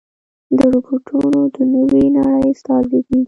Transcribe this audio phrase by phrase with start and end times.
[0.57, 3.19] روبوټونه د نوې نړۍ استازي دي.